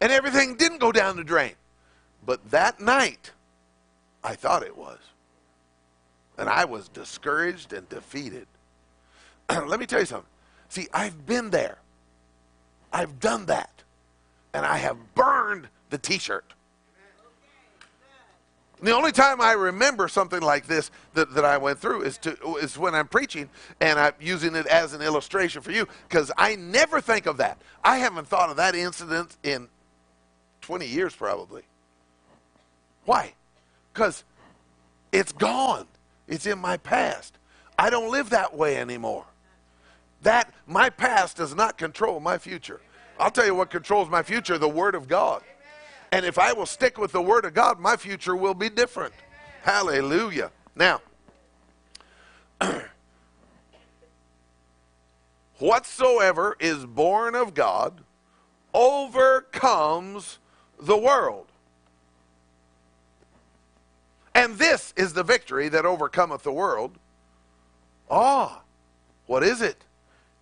and 0.00 0.10
everything 0.10 0.56
didn't 0.56 0.78
go 0.78 0.90
down 0.90 1.16
the 1.16 1.24
drain. 1.24 1.54
But 2.24 2.50
that 2.50 2.80
night, 2.80 3.32
I 4.22 4.34
thought 4.34 4.62
it 4.62 4.76
was. 4.76 4.98
And 6.38 6.48
I 6.48 6.64
was 6.64 6.88
discouraged 6.88 7.72
and 7.72 7.88
defeated. 7.88 8.46
Let 9.50 9.78
me 9.78 9.86
tell 9.86 10.00
you 10.00 10.06
something. 10.06 10.30
See, 10.68 10.88
I've 10.92 11.26
been 11.26 11.50
there. 11.50 11.78
I've 12.92 13.20
done 13.20 13.46
that. 13.46 13.70
And 14.52 14.64
I 14.64 14.78
have 14.78 14.96
burned 15.14 15.68
the 15.94 15.98
t 15.98 16.18
shirt. 16.18 16.44
The 18.82 18.90
only 18.90 19.12
time 19.12 19.40
I 19.40 19.52
remember 19.52 20.08
something 20.08 20.42
like 20.42 20.66
this 20.66 20.90
that, 21.14 21.32
that 21.34 21.44
I 21.44 21.56
went 21.56 21.78
through 21.78 22.02
is, 22.02 22.18
to, 22.18 22.56
is 22.56 22.76
when 22.76 22.96
I'm 22.96 23.06
preaching 23.06 23.48
and 23.80 23.98
I'm 23.98 24.12
using 24.20 24.56
it 24.56 24.66
as 24.66 24.92
an 24.92 25.00
illustration 25.00 25.62
for 25.62 25.70
you 25.70 25.86
because 26.08 26.32
I 26.36 26.56
never 26.56 27.00
think 27.00 27.26
of 27.26 27.36
that. 27.36 27.58
I 27.84 27.98
haven't 27.98 28.26
thought 28.26 28.50
of 28.50 28.56
that 28.56 28.74
incident 28.74 29.36
in 29.44 29.68
20 30.62 30.86
years 30.86 31.14
probably. 31.14 31.62
Why? 33.04 33.34
Because 33.92 34.24
it's 35.12 35.32
gone. 35.32 35.86
It's 36.26 36.44
in 36.44 36.58
my 36.58 36.76
past. 36.76 37.38
I 37.78 37.88
don't 37.88 38.10
live 38.10 38.30
that 38.30 38.54
way 38.56 38.76
anymore. 38.76 39.26
That 40.22 40.52
my 40.66 40.90
past 40.90 41.36
does 41.36 41.54
not 41.54 41.78
control 41.78 42.18
my 42.18 42.36
future. 42.36 42.80
I'll 43.18 43.30
tell 43.30 43.46
you 43.46 43.54
what 43.54 43.70
controls 43.70 44.08
my 44.08 44.22
future, 44.22 44.58
the 44.58 44.68
word 44.68 44.94
of 44.94 45.08
God. 45.08 45.42
And 46.14 46.24
if 46.24 46.38
I 46.38 46.52
will 46.52 46.64
stick 46.64 46.96
with 46.96 47.10
the 47.10 47.20
word 47.20 47.44
of 47.44 47.54
God, 47.54 47.80
my 47.80 47.96
future 47.96 48.36
will 48.36 48.54
be 48.54 48.68
different. 48.68 49.12
Hallelujah. 49.62 50.52
Now, 50.76 51.00
whatsoever 55.58 56.56
is 56.60 56.86
born 56.86 57.34
of 57.34 57.52
God 57.52 58.02
overcomes 58.72 60.38
the 60.78 60.96
world. 60.96 61.46
And 64.36 64.56
this 64.56 64.94
is 64.96 65.14
the 65.14 65.24
victory 65.24 65.68
that 65.68 65.84
overcometh 65.84 66.44
the 66.44 66.52
world. 66.52 66.92
Ah, 68.08 68.62
what 69.26 69.42
is 69.42 69.60
it? 69.60 69.84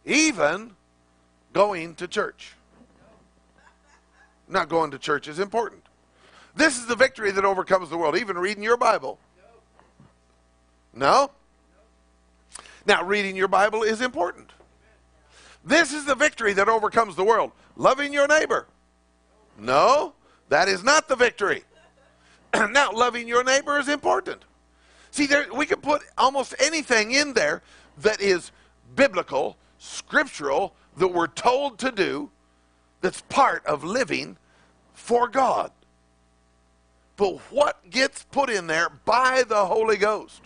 even 0.05 0.73
going 1.53 1.95
to 1.95 2.09
church. 2.09 2.57
Not 4.53 4.69
going 4.69 4.91
to 4.91 4.99
church 4.99 5.29
is 5.29 5.39
important. 5.39 5.83
This 6.55 6.77
is 6.79 6.85
the 6.85 6.95
victory 6.95 7.31
that 7.31 7.45
overcomes 7.45 7.89
the 7.89 7.97
world, 7.97 8.19
even 8.19 8.37
reading 8.37 8.63
your 8.63 8.77
Bible. 8.77 9.19
No? 10.93 11.31
Now, 12.87 13.03
reading 13.03 13.35
your 13.35 13.49
Bible 13.49 13.83
is 13.83 14.03
important. 14.03 14.51
This 15.65 15.95
is 15.95 16.05
the 16.05 16.15
victory 16.15 16.53
that 16.53 16.69
overcomes 16.69 17.17
the 17.17 17.25
world. 17.25 17.53
Loving 17.77 18.13
your 18.13 18.29
neighbor. 18.29 18.67
No, 19.59 20.13
that 20.51 20.69
is 20.69 20.85
not 20.85 21.09
the 21.09 21.17
victory. 21.17 21.65
now, 22.55 22.93
loving 22.93 23.27
your 23.27 23.45
neighbor 23.45 23.79
is 23.79 23.89
important. 23.89 24.45
See, 25.13 25.25
there, 25.25 25.47
we 25.55 25.65
can 25.65 25.81
put 25.81 26.03
almost 26.19 26.55
anything 26.59 27.13
in 27.13 27.33
there 27.33 27.63
that 27.99 28.21
is 28.21 28.51
biblical, 28.97 29.57
scriptural, 29.79 30.75
that 30.99 31.09
we're 31.09 31.29
told 31.29 31.79
to 31.79 31.91
do, 31.91 32.31
that's 33.01 33.23
part 33.23 33.65
of 33.65 33.83
living 33.83 34.37
for 35.03 35.27
God. 35.27 35.73
But 37.17 37.39
what 37.51 37.91
gets 37.91 38.23
put 38.23 38.49
in 38.49 38.69
there 38.69 38.89
by 38.89 39.43
the 39.47 39.67
Holy 39.67 39.97
Ghost? 39.97 40.43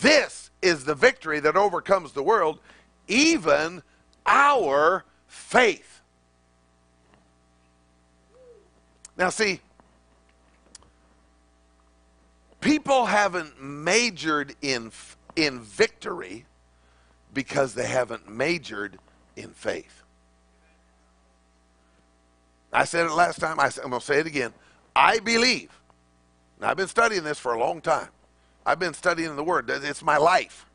This 0.00 0.50
is 0.62 0.84
the 0.84 0.94
victory 0.94 1.38
that 1.40 1.54
overcomes 1.54 2.12
the 2.12 2.22
world, 2.22 2.58
even 3.06 3.82
our 4.24 5.04
faith. 5.26 6.00
Now, 9.18 9.28
see, 9.28 9.60
people 12.62 13.04
haven't 13.04 13.62
majored 13.62 14.56
in, 14.62 14.92
in 15.36 15.60
victory 15.60 16.46
because 17.34 17.74
they 17.74 17.86
haven't 17.86 18.30
majored 18.30 18.98
in 19.36 19.50
faith. 19.50 20.00
I 22.72 22.84
said 22.84 23.06
it 23.06 23.12
last 23.12 23.40
time, 23.40 23.58
I'm 23.58 23.70
going 23.70 24.00
to 24.00 24.00
say 24.00 24.20
it 24.20 24.26
again. 24.26 24.52
I 24.94 25.18
believe, 25.18 25.70
and 26.58 26.68
I've 26.68 26.76
been 26.76 26.88
studying 26.88 27.24
this 27.24 27.38
for 27.38 27.54
a 27.54 27.58
long 27.58 27.80
time. 27.80 28.08
I've 28.64 28.78
been 28.78 28.94
studying 28.94 29.34
the 29.36 29.44
Word. 29.44 29.70
It's 29.70 30.02
my 30.02 30.18
life. 30.18 30.66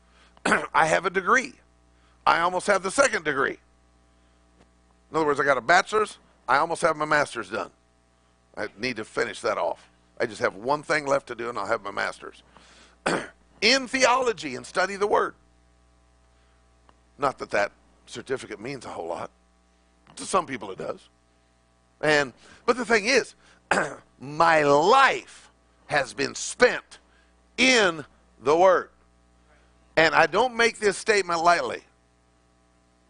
I 0.74 0.86
have 0.86 1.06
a 1.06 1.10
degree. 1.10 1.54
I 2.26 2.40
almost 2.40 2.66
have 2.66 2.82
the 2.82 2.90
second 2.90 3.24
degree. 3.24 3.58
In 5.10 5.16
other 5.16 5.26
words, 5.26 5.38
I 5.38 5.44
got 5.44 5.58
a 5.58 5.60
bachelor's. 5.60 6.18
I 6.48 6.56
almost 6.58 6.82
have 6.82 6.96
my 6.96 7.04
master's 7.04 7.50
done. 7.50 7.70
I 8.56 8.68
need 8.78 8.96
to 8.96 9.04
finish 9.04 9.40
that 9.42 9.58
off. 9.58 9.88
I 10.18 10.26
just 10.26 10.40
have 10.40 10.54
one 10.54 10.82
thing 10.82 11.06
left 11.06 11.26
to 11.28 11.34
do, 11.34 11.48
and 11.48 11.58
I'll 11.58 11.66
have 11.66 11.82
my 11.82 11.90
master's. 11.90 12.42
in 13.60 13.86
theology 13.86 14.56
and 14.56 14.64
study 14.64 14.96
the 14.96 15.06
Word. 15.06 15.34
Not 17.18 17.38
that 17.38 17.50
that 17.50 17.72
certificate 18.06 18.60
means 18.60 18.84
a 18.84 18.88
whole 18.88 19.08
lot. 19.08 19.30
To 20.16 20.24
some 20.24 20.46
people 20.46 20.70
it 20.70 20.78
does. 20.78 21.08
And 22.00 22.32
but 22.64 22.76
the 22.76 22.84
thing 22.84 23.06
is, 23.06 23.34
my 24.20 24.62
life 24.62 25.50
has 25.86 26.12
been 26.12 26.34
spent 26.34 26.98
in 27.56 28.04
the 28.42 28.56
Word. 28.56 28.90
And 29.96 30.14
I 30.14 30.26
don't 30.26 30.56
make 30.56 30.78
this 30.78 30.98
statement 30.98 31.42
lightly. 31.42 31.82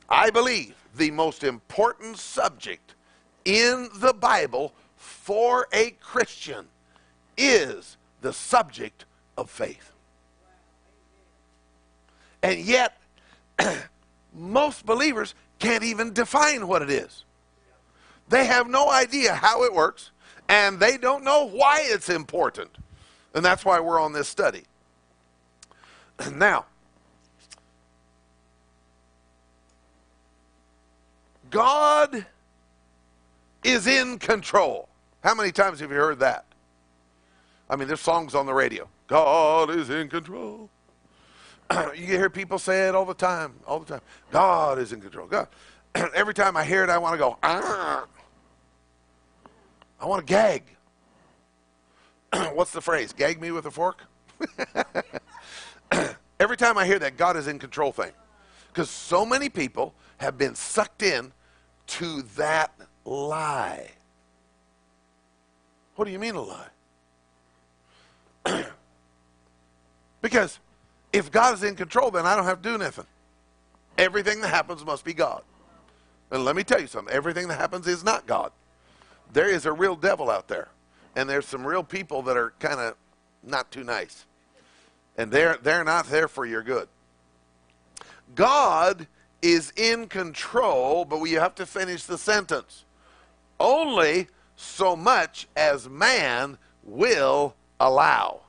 I 0.09 0.31
believe 0.31 0.75
the 0.95 1.11
most 1.11 1.43
important 1.43 2.17
subject 2.17 2.95
in 3.45 3.89
the 3.97 4.13
Bible 4.13 4.73
for 4.97 5.67
a 5.73 5.91
Christian 6.01 6.67
is 7.37 7.97
the 8.21 8.33
subject 8.33 9.05
of 9.37 9.51
faith. 9.51 9.93
And 12.43 12.61
yet, 12.61 13.01
most 14.35 14.87
believers 14.87 15.35
can't 15.59 15.83
even 15.83 16.13
define 16.13 16.69
what 16.69 16.83
it 16.83 16.91
is. 16.91 17.25
They 18.29 18.47
have 18.47 18.69
no 18.69 18.91
idea 18.91 19.35
how 19.35 19.65
it 19.65 19.73
works, 19.73 20.11
and 20.49 20.81
they 20.81 20.97
don't 20.99 21.25
know 21.25 21.49
why 21.49 21.81
it's 21.83 22.09
important. 22.09 22.71
And 23.35 23.45
that's 23.45 23.65
why 23.65 23.81
we're 23.81 24.01
on 24.01 24.13
this 24.13 24.29
study. 24.29 24.65
Now, 26.35 26.65
God 31.51 32.27
is 33.63 33.87
in 33.87 34.19
control. 34.19 34.89
How 35.23 35.35
many 35.35 35.53
times 35.53 35.81
have 35.81 35.91
you 35.91 35.97
heard 35.97 36.19
that? 36.21 36.45
I 37.69 37.77
mean, 37.77 37.89
there's 37.89 38.01
songs 38.01 38.35
on 38.35 38.47
the 38.47 38.55
radio. 38.55 38.89
God 39.07 39.71
is 39.71 39.91
in 39.91 40.09
control. 40.09 40.71
you 41.95 42.07
hear 42.07 42.31
people 42.31 42.59
say 42.59 42.89
it 42.89 42.95
all 42.95 43.05
the 43.05 43.15
time, 43.15 43.55
all 43.67 43.81
the 43.81 43.87
time. 43.87 44.01
God 44.31 44.79
is 44.79 44.93
in 44.93 45.01
control. 45.01 45.27
God. 45.27 45.49
Every 46.15 46.35
time 46.35 46.57
I 46.57 46.65
hear 46.65 46.85
it, 46.85 46.91
I 46.91 46.99
want 46.99 47.15
to 47.15 47.19
go, 47.19 47.37
ah. 47.43 48.07
I 50.01 50.07
want 50.07 50.27
to 50.27 50.31
gag. 50.33 50.63
What's 52.55 52.73
the 52.73 52.81
phrase? 52.81 53.13
Gag 53.13 53.41
me 53.41 53.51
with 53.51 53.67
a 53.67 53.71
fork? 53.71 54.03
Every 56.41 56.57
time 56.57 56.77
I 56.77 56.85
hear 56.87 56.99
that 56.99 57.17
God 57.17 57.37
is 57.37 57.47
in 57.47 57.59
control 57.59 57.93
thing. 57.93 58.13
Because 58.69 58.91
so 58.91 59.25
many 59.25 59.49
people 59.49 59.95
have 60.19 60.37
been 60.37 60.55
sucked 60.55 61.03
in 61.03 61.33
to 61.87 62.23
that 62.37 62.73
lie. 63.05 63.91
What 65.95 66.05
do 66.05 66.11
you 66.11 66.19
mean 66.19 66.35
a 66.35 66.43
lie? 66.43 66.69
because 70.21 70.59
if 71.13 71.31
God 71.31 71.55
is 71.55 71.63
in 71.65 71.75
control, 71.75 72.11
then 72.11 72.27
I 72.27 72.37
don't 72.37 72.45
have 72.45 72.61
to 72.61 72.69
do 72.71 72.77
nothing. 72.77 73.07
Everything 73.97 74.43
that 74.43 74.49
happens 74.49 74.85
must 74.85 75.05
be 75.05 75.15
God. 75.15 75.43
And 76.31 76.45
let 76.45 76.55
me 76.55 76.65
tell 76.65 76.81
you 76.81 76.87
something 76.87 77.15
everything 77.15 77.49
that 77.49 77.59
happens 77.59 77.87
is 77.87 78.05
not 78.05 78.27
God. 78.27 78.53
There 79.33 79.49
is 79.49 79.67
a 79.67 79.73
real 79.73 79.97
devil 79.97 80.31
out 80.31 80.49
there. 80.49 80.69
And 81.15 81.29
there's 81.29 81.47
some 81.47 81.67
real 81.67 81.83
people 81.83 82.23
that 82.23 82.37
are 82.37 82.53
kind 82.59 82.79
of 82.79 82.95
not 83.43 83.71
too 83.71 83.85
nice. 83.85 84.27
And 85.17 85.31
they're, 85.31 85.59
they're 85.63 85.85
not 85.85 86.09
there 86.09 86.29
for 86.29 86.45
your 86.45 86.63
good. 86.63 86.89
God 88.35 89.07
is 89.41 89.73
in 89.77 90.09
control, 90.09 91.05
but 91.05 91.21
we 91.21 91.33
have 91.33 91.55
to 91.57 91.67
finish 91.67 92.05
the 92.05 92.19
sentence. 92.19 92.85
Only 93.59 94.29
so 94.57 94.97
much 94.97 95.49
as 95.57 95.89
man 95.89 96.59
will 96.83 97.55
allow. 97.81 98.41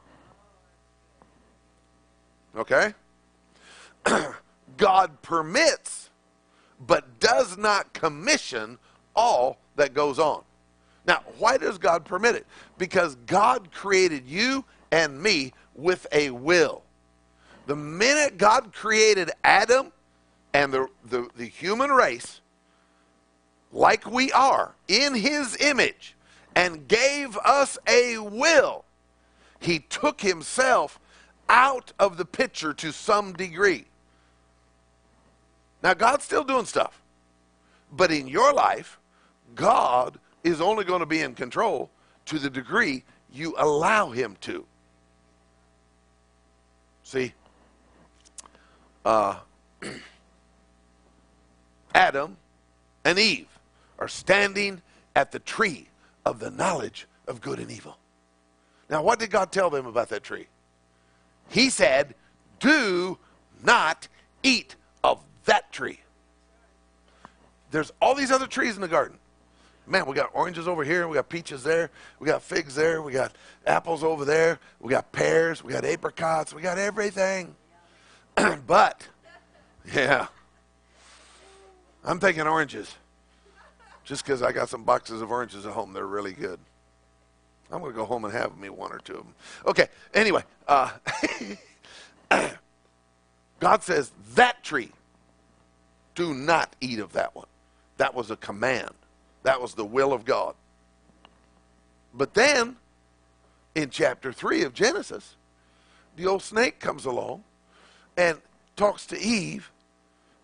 Okay? 2.55 2.93
God 4.77 5.21
permits, 5.21 6.09
but 6.85 7.19
does 7.19 7.57
not 7.57 7.93
commission 7.93 8.77
all 9.15 9.57
that 9.75 9.93
goes 9.93 10.19
on. 10.19 10.43
Now, 11.07 11.23
why 11.39 11.57
does 11.57 11.77
God 11.77 12.03
permit 12.03 12.35
it? 12.35 12.45
Because 12.77 13.15
God 13.25 13.71
created 13.71 14.27
you 14.27 14.65
and 14.91 15.21
me 15.21 15.53
with 15.73 16.05
a 16.11 16.31
will. 16.31 16.83
The 17.65 17.75
minute 17.75 18.37
God 18.37 18.73
created 18.73 19.31
Adam 19.43 19.91
and 20.53 20.73
the, 20.73 20.87
the, 21.05 21.29
the 21.35 21.45
human 21.45 21.91
race, 21.91 22.41
like 23.71 24.09
we 24.09 24.31
are, 24.33 24.75
in 24.87 25.15
his 25.15 25.57
image, 25.61 26.15
and 26.55 26.87
gave 26.87 27.37
us 27.37 27.77
a 27.87 28.17
will, 28.17 28.83
he 29.59 29.79
took 29.79 30.21
himself 30.21 30.99
out 31.49 31.93
of 31.99 32.17
the 32.17 32.25
picture 32.25 32.73
to 32.73 32.91
some 32.91 33.33
degree. 33.33 33.85
Now, 35.83 35.93
God's 35.93 36.25
still 36.25 36.43
doing 36.43 36.65
stuff. 36.65 37.01
But 37.91 38.11
in 38.11 38.27
your 38.27 38.53
life, 38.53 38.99
God 39.55 40.19
is 40.43 40.61
only 40.61 40.83
going 40.83 40.99
to 40.99 41.05
be 41.05 41.21
in 41.21 41.33
control 41.33 41.89
to 42.25 42.39
the 42.39 42.49
degree 42.49 43.03
you 43.31 43.55
allow 43.57 44.09
him 44.09 44.37
to. 44.41 44.65
See? 47.03 47.33
Uh, 49.05 49.37
Adam 51.95 52.37
and 53.05 53.17
Eve 53.17 53.47
are 53.99 54.07
standing 54.07 54.81
at 55.15 55.31
the 55.31 55.39
tree 55.39 55.87
of 56.25 56.39
the 56.39 56.51
knowledge 56.51 57.07
of 57.27 57.41
good 57.41 57.59
and 57.59 57.71
evil. 57.71 57.97
Now, 58.89 59.03
what 59.03 59.19
did 59.19 59.31
God 59.31 59.51
tell 59.51 59.69
them 59.69 59.85
about 59.85 60.09
that 60.09 60.23
tree? 60.23 60.47
He 61.49 61.69
said, 61.69 62.15
Do 62.59 63.17
not 63.63 64.07
eat 64.43 64.75
of 65.03 65.23
that 65.45 65.71
tree. 65.71 65.99
There's 67.71 67.91
all 68.01 68.15
these 68.15 68.31
other 68.31 68.47
trees 68.47 68.75
in 68.75 68.81
the 68.81 68.87
garden. 68.87 69.17
Man, 69.87 70.05
we 70.05 70.15
got 70.15 70.31
oranges 70.33 70.67
over 70.67 70.83
here, 70.83 71.07
we 71.07 71.15
got 71.15 71.29
peaches 71.29 71.63
there, 71.63 71.89
we 72.19 72.27
got 72.27 72.43
figs 72.43 72.75
there, 72.75 73.01
we 73.01 73.13
got 73.13 73.33
apples 73.65 74.03
over 74.03 74.25
there, 74.25 74.59
we 74.81 74.91
got 74.91 75.13
pears, 75.13 75.63
we 75.63 75.71
got 75.71 75.85
apricots, 75.85 76.53
we 76.53 76.61
got 76.61 76.77
everything. 76.77 77.55
but, 78.67 79.07
yeah, 79.93 80.27
I'm 82.03 82.19
thinking 82.19 82.45
oranges. 82.45 82.93
Just 84.03 84.25
because 84.25 84.41
I 84.41 84.51
got 84.51 84.67
some 84.67 84.83
boxes 84.83 85.21
of 85.21 85.31
oranges 85.31 85.65
at 85.65 85.71
home, 85.71 85.93
they're 85.93 86.05
really 86.05 86.33
good. 86.33 86.59
I'm 87.71 87.79
going 87.79 87.93
to 87.93 87.97
go 87.97 88.05
home 88.05 88.25
and 88.25 88.33
have 88.33 88.57
me 88.57 88.69
one 88.69 88.91
or 88.91 88.99
two 88.99 89.13
of 89.13 89.19
them. 89.19 89.33
Okay, 89.65 89.87
anyway. 90.13 90.43
Uh, 90.67 90.91
God 93.59 93.83
says, 93.83 94.11
that 94.35 94.63
tree, 94.63 94.91
do 96.13 96.33
not 96.33 96.75
eat 96.81 96.99
of 96.99 97.13
that 97.13 97.35
one. 97.35 97.47
That 97.97 98.13
was 98.13 98.31
a 98.31 98.35
command. 98.35 98.93
That 99.47 99.61
was 99.61 99.75
the 99.75 99.85
will 99.85 100.11
of 100.11 100.25
God. 100.25 100.55
But 102.13 102.33
then, 102.33 102.75
in 103.75 103.89
chapter 103.89 104.33
3 104.33 104.63
of 104.63 104.73
Genesis, 104.73 105.37
the 106.17 106.27
old 106.27 106.43
snake 106.43 106.81
comes 106.81 107.05
along 107.05 107.45
and 108.17 108.41
talks 108.75 109.05
to 109.05 109.17
Eve, 109.17 109.71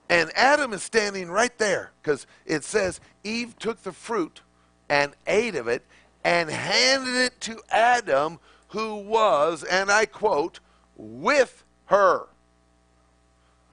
and 0.08 0.32
Adam 0.38 0.72
is 0.72 0.84
standing 0.84 1.30
right 1.30 1.52
there 1.58 1.92
because 2.02 2.26
it 2.46 2.64
says 2.64 3.02
Eve 3.26 3.60
took 3.60 3.84
the 3.84 3.92
fruit 3.92 4.40
and 4.88 5.12
ate 5.28 5.56
of 5.56 5.68
it 5.68 5.84
and 6.24 6.50
handed 6.50 7.14
it 7.14 7.42
to 7.42 7.60
Adam, 7.70 8.40
who 8.70 8.96
was, 8.96 9.66
and 9.66 9.92
I 9.92 10.06
quote, 10.06 10.62
with 10.96 11.66
her. 11.88 12.28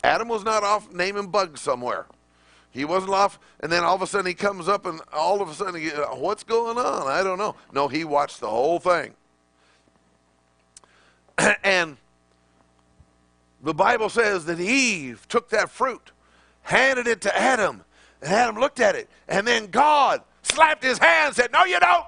Adam 0.02 0.26
was 0.26 0.42
not 0.42 0.64
off 0.64 0.92
naming 0.92 1.28
bugs 1.28 1.60
somewhere. 1.60 2.06
He 2.72 2.84
wasn't 2.84 3.12
off, 3.12 3.40
and 3.60 3.70
then 3.70 3.82
all 3.82 3.96
of 3.96 4.02
a 4.02 4.06
sudden 4.06 4.26
he 4.26 4.34
comes 4.34 4.68
up, 4.68 4.86
and 4.86 5.00
all 5.12 5.42
of 5.42 5.48
a 5.48 5.54
sudden, 5.54 5.80
he, 5.80 5.90
uh, 5.90 6.14
what's 6.14 6.44
going 6.44 6.78
on? 6.78 7.08
I 7.08 7.22
don't 7.22 7.38
know. 7.38 7.56
No, 7.72 7.88
he 7.88 8.04
watched 8.04 8.40
the 8.40 8.48
whole 8.48 8.78
thing. 8.78 9.14
and 11.64 11.96
the 13.62 13.74
Bible 13.74 14.08
says 14.08 14.44
that 14.44 14.60
Eve 14.60 15.26
took 15.28 15.50
that 15.50 15.68
fruit, 15.68 16.12
handed 16.62 17.08
it 17.08 17.20
to 17.22 17.36
Adam, 17.36 17.82
and 18.22 18.32
Adam 18.32 18.56
looked 18.56 18.78
at 18.78 18.94
it, 18.94 19.08
and 19.28 19.46
then 19.46 19.66
God 19.66 20.22
slapped 20.42 20.84
his 20.84 20.98
hand 20.98 21.28
and 21.28 21.36
said, 21.36 21.52
No, 21.52 21.64
you 21.64 21.80
don't. 21.80 22.06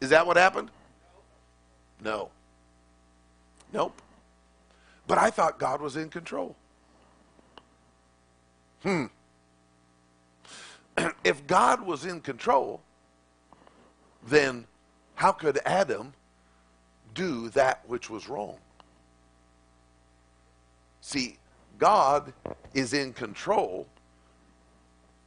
Is 0.00 0.10
that 0.10 0.26
what 0.26 0.36
happened? 0.36 0.70
No. 2.02 2.30
Nope. 3.72 4.00
But 5.06 5.18
I 5.18 5.30
thought 5.30 5.58
God 5.58 5.80
was 5.80 5.96
in 5.96 6.08
control. 6.08 6.56
Hmm. 8.82 9.06
if 11.24 11.46
God 11.46 11.82
was 11.82 12.04
in 12.04 12.20
control, 12.20 12.80
then 14.26 14.66
how 15.14 15.32
could 15.32 15.58
Adam 15.64 16.12
do 17.14 17.48
that 17.50 17.82
which 17.86 18.08
was 18.08 18.28
wrong? 18.28 18.56
See, 21.00 21.36
God 21.78 22.32
is 22.74 22.92
in 22.92 23.12
control 23.12 23.86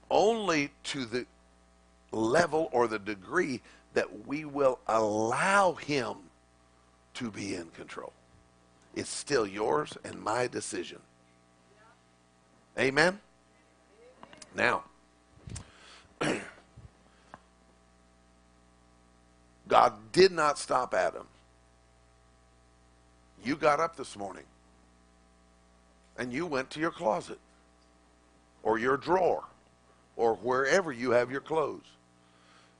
only 0.10 0.72
to 0.84 1.06
the 1.06 1.26
level 2.12 2.70
or 2.72 2.88
the 2.88 3.00
degree 3.00 3.62
that 3.94 4.28
we 4.28 4.46
will 4.46 4.80
allow 4.88 5.74
Him 5.74 6.16
to 7.16 7.32
be 7.32 7.56
in 7.56 7.70
control. 7.72 8.14
It's 8.96 9.10
still 9.10 9.46
yours 9.46 9.98
and 10.04 10.22
my 10.22 10.48
decision. 10.48 11.00
Amen? 12.80 13.20
Now, 14.56 14.84
God 19.68 19.94
did 20.12 20.32
not 20.32 20.58
stop 20.60 20.94
Adam. 20.94 21.28
You 23.44 23.56
got 23.56 23.80
up 23.80 23.96
this 23.96 24.18
morning 24.18 24.46
and 26.18 26.34
you 26.34 26.46
went 26.46 26.70
to 26.72 26.80
your 26.80 26.92
closet 26.92 27.40
or 28.64 28.80
your 28.80 28.98
drawer 28.98 29.44
or 30.16 30.36
wherever 30.36 30.92
you 30.92 31.12
have 31.12 31.32
your 31.32 31.42
clothes. 31.42 31.86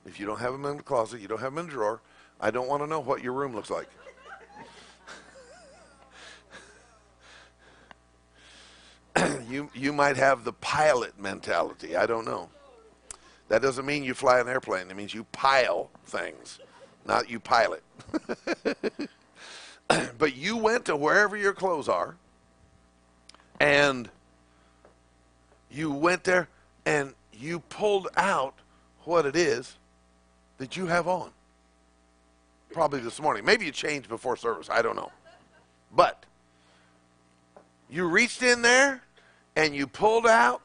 If 0.06 0.18
you 0.20 0.26
don't 0.26 0.38
have 0.40 0.52
them 0.52 0.64
in 0.64 0.78
the 0.78 0.82
closet, 0.82 1.20
you 1.20 1.28
don't 1.28 1.40
have 1.40 1.54
them 1.54 1.58
in 1.64 1.66
the 1.66 1.72
drawer, 1.72 2.00
I 2.40 2.50
don't 2.50 2.68
want 2.68 2.82
to 2.82 2.86
know 2.86 3.00
what 3.00 3.22
your 3.22 3.32
room 3.32 3.54
looks 3.54 3.70
like. 3.70 3.88
you, 9.48 9.70
you 9.74 9.92
might 9.92 10.16
have 10.16 10.44
the 10.44 10.52
pilot 10.52 11.18
mentality. 11.18 11.96
I 11.96 12.06
don't 12.06 12.24
know. 12.24 12.48
That 13.48 13.62
doesn't 13.62 13.86
mean 13.86 14.02
you 14.02 14.14
fly 14.14 14.40
an 14.40 14.48
airplane. 14.48 14.90
It 14.90 14.96
means 14.96 15.14
you 15.14 15.24
pile 15.32 15.90
things, 16.04 16.58
not 17.06 17.30
you 17.30 17.38
pilot. 17.38 17.82
but 20.18 20.36
you 20.36 20.56
went 20.56 20.84
to 20.86 20.96
wherever 20.96 21.36
your 21.36 21.52
clothes 21.52 21.88
are, 21.88 22.16
and 23.60 24.10
you 25.70 25.90
went 25.90 26.24
there 26.24 26.48
and 26.84 27.14
you 27.32 27.60
pulled 27.60 28.08
out 28.16 28.54
what 29.04 29.26
it 29.26 29.36
is 29.36 29.76
that 30.58 30.76
you 30.76 30.86
have 30.86 31.06
on. 31.06 31.30
Probably 32.72 33.00
this 33.00 33.20
morning. 33.20 33.44
Maybe 33.44 33.64
you 33.66 33.72
changed 33.72 34.08
before 34.08 34.36
service. 34.36 34.68
I 34.70 34.82
don't 34.82 34.96
know. 34.96 35.12
But 35.94 36.24
you 37.88 38.06
reached 38.06 38.42
in 38.42 38.62
there 38.62 39.02
and 39.54 39.74
you 39.74 39.86
pulled 39.86 40.26
out 40.26 40.60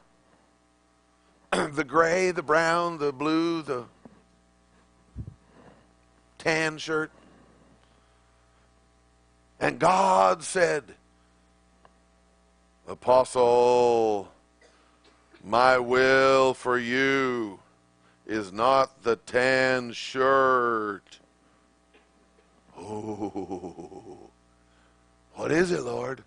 the 1.72 1.84
gray, 1.84 2.30
the 2.30 2.42
brown, 2.42 2.96
the 2.96 3.12
blue, 3.12 3.60
the 3.60 3.84
tan 6.38 6.78
shirt. 6.78 7.10
And 9.60 9.78
God 9.78 10.42
said, 10.42 10.82
Apostle, 12.88 14.32
my 15.44 15.78
will 15.78 16.54
for 16.54 16.78
you 16.78 17.60
is 18.26 18.50
not 18.50 19.02
the 19.02 19.16
tan 19.16 19.92
shirt. 19.92 21.18
Oh, 22.78 24.30
what 25.34 25.52
is 25.52 25.70
it, 25.70 25.82
Lord? 25.82 26.24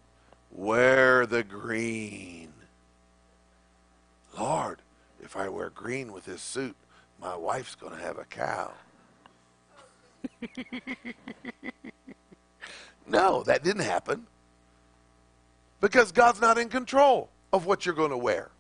Wear 0.52 1.26
the 1.26 1.44
green. 1.44 2.54
Lord, 4.38 4.82
if 5.26 5.36
I 5.36 5.50
wear 5.50 5.72
green 5.72 6.14
with 6.14 6.26
this 6.26 6.42
suit, 6.42 6.76
my 7.20 7.36
wife's 7.36 7.76
going 7.76 7.98
to 7.98 8.02
have 8.02 8.20
a 8.20 8.26
cow. 8.26 8.72
no, 13.08 13.44
that 13.44 13.64
didn't 13.64 13.84
happen. 13.84 14.28
Because 15.82 16.12
God's 16.12 16.40
not 16.40 16.58
in 16.58 16.70
control 16.70 17.30
of 17.52 17.66
what 17.66 17.86
you're 17.86 17.96
going 17.96 18.12
to 18.12 18.18
wear. 18.18 18.52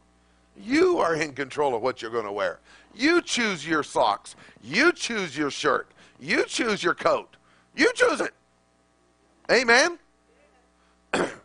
You 0.57 0.97
are 0.97 1.15
in 1.15 1.33
control 1.33 1.75
of 1.75 1.81
what 1.81 2.01
you're 2.01 2.11
going 2.11 2.25
to 2.25 2.31
wear. 2.31 2.59
You 2.95 3.21
choose 3.21 3.67
your 3.67 3.83
socks. 3.83 4.35
You 4.63 4.91
choose 4.91 5.37
your 5.37 5.51
shirt. 5.51 5.89
You 6.19 6.45
choose 6.45 6.83
your 6.83 6.95
coat. 6.95 7.37
You 7.75 7.91
choose 7.93 8.21
it. 8.21 8.33
Amen? 9.51 9.99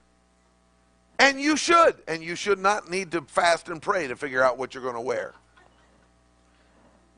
And 1.21 1.39
you 1.39 1.57
should. 1.57 1.97
And 2.09 2.25
you 2.25 2.35
should 2.35 2.59
not 2.59 2.91
need 2.91 3.13
to 3.13 3.21
fast 3.21 3.69
and 3.69 3.81
pray 3.81 4.09
to 4.09 4.17
figure 4.17 4.43
out 4.43 4.57
what 4.57 4.75
you're 4.75 4.83
going 4.83 4.95
to 4.95 5.01
wear. 5.01 5.35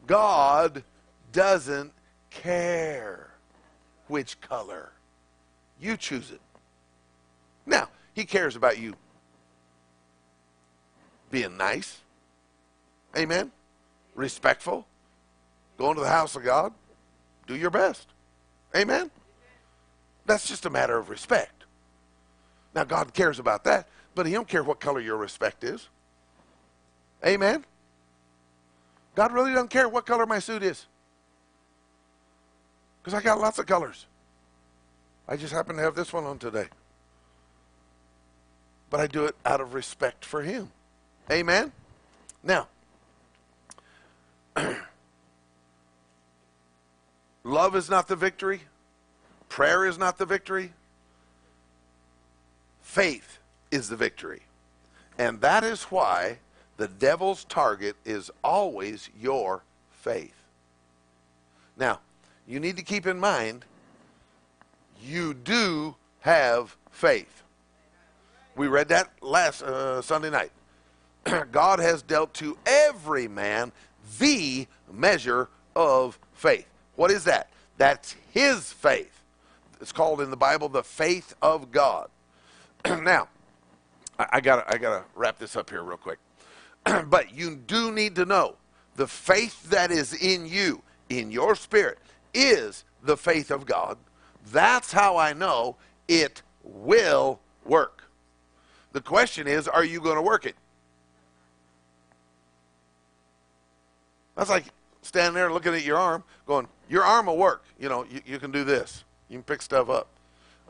God 0.09 0.83
doesn't 1.31 1.93
care 2.29 3.31
which 4.09 4.41
color. 4.41 4.91
You 5.81 5.97
choose 5.97 6.33
it. 6.33 6.41
Now, 7.65 7.89
He 8.13 8.25
cares 8.25 8.57
about 8.57 8.77
you 8.79 8.95
being 11.31 11.57
nice. 11.57 12.01
Amen. 13.17 13.53
Respectful. 14.17 14.85
Going 15.79 15.95
to 15.95 16.01
the 16.01 16.09
house 16.09 16.35
of 16.35 16.43
God. 16.43 16.73
Do 17.47 17.55
your 17.55 17.71
best. 17.71 18.09
Amen. 18.75 19.13
That's 20.27 20.49
just 20.49 20.67
a 20.67 20.71
matter 20.71 20.99
of 20.99 21.09
respect. 21.09 21.62
Now, 22.75 22.85
God 22.85 23.13
cares 23.13 23.39
about 23.39 23.65
that, 23.65 23.89
but 24.15 24.27
He 24.27 24.33
don't 24.33 24.49
care 24.49 24.63
what 24.63 24.81
color 24.81 25.01
your 25.01 25.17
respect 25.17 25.65
is. 25.65 25.89
Amen? 27.25 27.65
God 29.15 29.33
really 29.33 29.53
doesn't 29.53 29.69
care 29.69 29.89
what 29.89 30.07
color 30.07 30.27
my 30.27 30.39
suit 30.39 30.63
is. 30.63 30.87
Because 33.03 33.15
I 33.15 33.23
got 33.23 33.41
lots 33.41 33.59
of 33.59 33.67
colors. 33.67 34.07
I 35.29 35.37
just 35.37 35.53
happen 35.53 35.77
to 35.77 35.83
have 35.83 35.95
this 35.95 36.13
one 36.13 36.25
on 36.25 36.39
today. 36.39 36.67
But 38.91 39.01
I 39.01 39.07
do 39.07 39.25
it 39.25 39.35
out 39.45 39.61
of 39.61 39.75
respect 39.75 40.25
for 40.25 40.43
Him. 40.43 40.71
Amen? 41.31 41.73
Now, 42.43 42.69
love 47.45 47.77
is 47.77 47.89
not 47.89 48.09
the 48.09 48.17
victory, 48.17 48.63
prayer 49.49 49.87
is 49.87 49.97
not 49.99 50.19
the 50.19 50.27
victory, 50.27 50.73
Faith 52.93 53.39
is 53.71 53.89
the 53.89 53.97
victory. 53.97 54.43
And 55.17 55.41
that 55.41 55.65
is 55.65 55.85
why 55.85 56.37
the 56.77 56.89
devil's 56.89 57.45
target 57.45 57.97
is 58.05 58.31
always 58.45 59.09
your 59.19 59.65
faith. 59.93 60.35
Now, 61.79 62.01
you 62.47 62.61
need 62.61 62.77
to 62.77 62.83
keep 62.83 63.07
in 63.07 63.19
mind 63.19 63.65
you 65.03 65.33
do 65.33 65.97
have 66.21 66.77
faith. 66.91 67.43
We 68.57 68.67
read 68.67 68.89
that 68.89 69.11
last 69.23 69.63
uh, 69.63 70.03
Sunday 70.03 70.29
night. 70.29 70.53
God 71.51 71.79
has 71.79 72.03
dealt 72.03 72.35
to 72.35 72.59
every 72.67 73.27
man 73.27 73.73
the 74.19 74.67
measure 74.93 75.49
of 75.75 76.19
faith. 76.35 76.69
What 76.97 77.11
is 77.11 77.25
that? 77.25 77.49
That's 77.79 78.17
his 78.33 78.71
faith. 78.71 79.23
It's 79.81 79.93
called 79.93 80.21
in 80.21 80.29
the 80.29 80.37
Bible 80.37 80.69
the 80.69 80.83
faith 80.83 81.35
of 81.41 81.73
God. 81.73 82.11
now, 83.03 83.29
I, 84.19 84.41
gotta 84.41 84.65
I 84.73 84.79
gotta 84.79 85.05
wrap 85.15 85.39
this 85.39 85.57
up 85.57 85.71
here 85.71 85.83
real 85.83 85.97
quick. 85.97 86.19
but 87.07 87.35
you 87.35 87.57
do 87.57 87.93
need 87.93 88.15
to 88.17 88.25
know 88.25 88.57
the 88.97 89.07
faith 89.07 89.71
that 89.71 89.91
is 89.91 90.13
in 90.15 90.47
you, 90.47 90.83
in 91.09 91.31
your 91.31 91.55
spirit, 91.55 91.99
is 92.35 92.85
the 93.03 93.17
faith 93.17 93.51
of 93.51 93.67
God. 93.67 93.97
That's 94.51 94.93
how 94.93 95.17
I 95.17 95.33
know 95.33 95.77
it 96.09 96.43
will 96.63 97.41
work. 97.65 98.05
The 98.93 99.01
question 99.01 99.47
is, 99.47 99.69
are 99.69 99.85
you 99.85 100.01
going 100.01 100.17
to 100.17 100.23
work 100.23 100.45
it? 100.45 100.57
That's 104.37 104.51
like 104.51 104.65
standing 105.03 105.35
there 105.35 105.53
looking 105.53 105.75
at 105.75 105.85
your 105.85 105.99
arm, 105.99 106.25
going, 106.47 106.69
Your 106.89 107.05
arm 107.05 107.27
will 107.27 107.39
work. 107.39 107.65
You 107.79 107.89
know, 107.89 108.05
you, 108.11 108.21
you 108.25 108.39
can 108.39 108.51
do 108.51 108.65
this. 108.65 109.05
You 109.29 109.39
can 109.39 109.45
pick 109.45 109.63
stuff 109.63 109.89
up. 109.89 110.09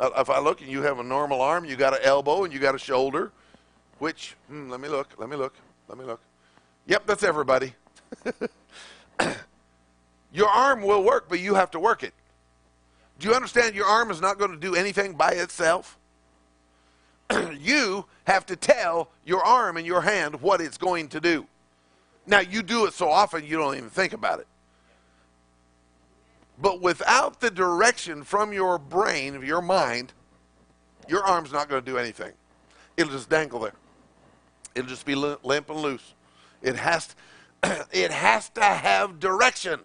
Uh, 0.02 0.10
if 0.16 0.28
I 0.28 0.40
look 0.40 0.60
and 0.60 0.68
you 0.68 0.82
have 0.82 0.98
a 0.98 1.02
normal 1.04 1.40
arm, 1.40 1.64
you 1.64 1.76
got 1.76 1.92
an 1.94 2.00
elbow 2.02 2.42
and 2.42 2.52
you 2.52 2.58
got 2.58 2.74
a 2.74 2.78
shoulder, 2.78 3.30
which, 4.00 4.34
hmm, 4.48 4.68
let 4.68 4.80
me 4.80 4.88
look, 4.88 5.10
let 5.16 5.28
me 5.28 5.36
look, 5.36 5.54
let 5.86 5.96
me 5.96 6.04
look. 6.04 6.20
Yep, 6.88 7.06
that's 7.06 7.22
everybody. 7.22 7.72
your 10.32 10.48
arm 10.48 10.82
will 10.82 11.04
work, 11.04 11.26
but 11.28 11.38
you 11.38 11.54
have 11.54 11.70
to 11.70 11.78
work 11.78 12.02
it. 12.02 12.12
Do 13.20 13.28
you 13.28 13.34
understand 13.34 13.76
your 13.76 13.86
arm 13.86 14.10
is 14.10 14.20
not 14.20 14.38
going 14.38 14.50
to 14.50 14.56
do 14.56 14.74
anything 14.74 15.14
by 15.14 15.30
itself? 15.30 15.96
you 17.60 18.04
have 18.24 18.44
to 18.46 18.56
tell 18.56 19.08
your 19.24 19.44
arm 19.44 19.76
and 19.76 19.86
your 19.86 20.00
hand 20.00 20.42
what 20.42 20.60
it's 20.60 20.78
going 20.78 21.06
to 21.10 21.20
do. 21.20 21.46
Now, 22.26 22.40
you 22.40 22.64
do 22.64 22.86
it 22.86 22.92
so 22.92 23.08
often 23.08 23.44
you 23.44 23.56
don't 23.56 23.76
even 23.76 23.88
think 23.88 24.14
about 24.14 24.40
it. 24.40 24.48
But 26.62 26.80
without 26.80 27.40
the 27.40 27.50
direction 27.50 28.22
from 28.22 28.52
your 28.52 28.78
brain, 28.78 29.34
of 29.34 29.42
your 29.42 29.60
mind, 29.60 30.12
your 31.08 31.24
arm's 31.24 31.52
not 31.52 31.68
going 31.68 31.84
to 31.84 31.90
do 31.90 31.98
anything. 31.98 32.30
It'll 32.96 33.12
just 33.12 33.28
dangle 33.28 33.58
there. 33.58 33.74
It'll 34.76 34.88
just 34.88 35.04
be 35.04 35.16
limp 35.16 35.68
and 35.68 35.80
loose. 35.80 36.14
It 36.62 36.76
has 36.76 37.08
to, 37.62 37.86
it 37.92 38.12
has 38.12 38.48
to 38.50 38.62
have 38.62 39.18
direction. 39.18 39.80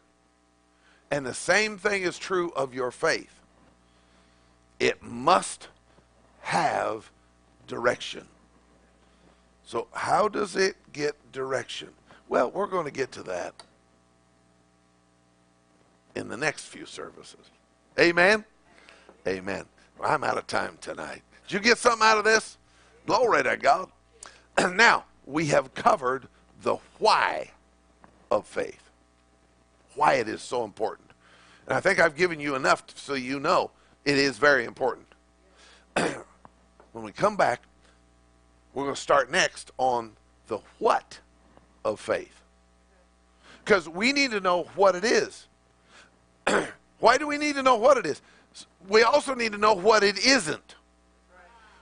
And 1.10 1.26
the 1.26 1.34
same 1.34 1.80
thing 1.80 2.04
is 2.04 2.20
true 2.20 2.52
of 2.56 2.76
your 2.76 2.92
faith. 2.92 3.40
It 4.80 5.02
must 5.02 5.70
have 6.42 7.10
direction. 7.66 8.28
So, 9.66 9.88
how 9.94 10.28
does 10.28 10.56
it 10.56 10.76
get 10.94 11.32
direction? 11.32 11.90
Well, 12.30 12.52
we're 12.52 12.68
going 12.68 12.86
to 12.86 12.92
get 12.92 13.12
to 13.14 13.24
that 13.24 13.64
in 16.18 16.28
the 16.28 16.38
next 16.38 16.66
few 16.66 16.86
services. 16.86 17.52
Amen? 18.00 18.44
Amen. 19.28 19.66
Well, 19.98 20.10
I'm 20.10 20.24
out 20.24 20.38
of 20.38 20.48
time 20.48 20.78
tonight. 20.82 21.22
Did 21.48 21.54
you 21.54 21.60
get 21.60 21.78
something 21.78 22.06
out 22.06 22.18
of 22.18 22.24
this? 22.24 22.58
Glory 23.06 23.44
to 23.44 23.56
God. 23.56 23.90
now, 24.76 25.06
we 25.26 25.48
have 25.48 25.74
covered 25.74 26.28
the 26.62 26.78
why 27.00 27.52
of 28.32 28.46
faith, 28.46 28.90
why 29.96 30.16
it 30.16 30.28
is 30.28 30.42
so 30.42 30.64
important. 30.64 31.10
And 31.68 31.76
I 31.76 31.80
think 31.80 32.00
I've 32.00 32.16
given 32.16 32.40
you 32.40 32.56
enough 32.56 32.84
so 32.96 33.14
you 33.14 33.40
know 33.40 33.72
it 34.04 34.18
is 34.18 34.38
very 34.38 34.66
important. 34.66 35.08
when 35.96 37.04
we 37.04 37.12
come 37.12 37.36
back, 37.36 37.62
we're 38.74 38.84
going 38.84 38.96
to 38.96 39.02
start 39.02 39.32
next 39.32 39.72
on 39.78 40.14
the 40.48 40.60
what 40.80 41.20
of 41.84 42.00
faith. 42.00 42.42
Because 43.64 43.90
we 43.90 44.14
need 44.14 44.32
to 44.32 44.40
know 44.40 44.64
what 44.76 44.96
it 44.96 45.04
is. 45.04 45.48
Why 47.00 47.18
do 47.18 47.28
we 47.28 47.38
need 47.38 47.56
to 47.56 47.64
know 47.64 47.76
what 47.76 47.98
it 47.98 48.06
is? 48.06 48.22
We 48.88 49.04
also 49.04 49.36
need 49.36 49.52
to 49.52 49.58
know 49.58 49.74
what 49.74 50.04
it 50.04 50.18
isn't. 50.26 50.76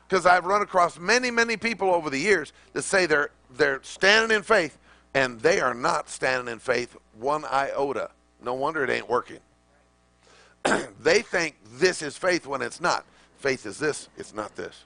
Because 0.08 0.25
I've 0.25 0.45
run 0.45 0.62
across 0.62 0.99
many, 0.99 1.32
many 1.32 1.58
people 1.58 1.89
over 1.93 2.10
the 2.10 2.19
years 2.19 2.54
that 2.73 2.84
say 2.84 3.06
they're 3.06 3.32
they're 3.58 3.82
standing 3.84 4.36
in 4.36 4.43
faith, 4.43 4.78
and 5.13 5.39
they 5.39 5.60
are 5.60 5.73
not 5.73 6.10
standing 6.10 6.51
in 6.51 6.60
faith 6.60 6.95
one 7.19 7.45
iota. 7.45 8.10
No 8.43 8.54
wonder 8.54 8.84
it 8.84 8.89
ain't 8.89 9.10
working. 9.10 9.39
they 11.01 11.21
think 11.21 11.56
this 11.78 12.01
is 12.01 12.17
faith 12.17 12.45
when 12.45 12.62
it's 12.62 12.82
not. 12.82 13.06
Faith 13.38 13.65
is 13.65 13.78
this, 13.78 14.10
it's 14.17 14.34
not 14.34 14.56
this. 14.56 14.84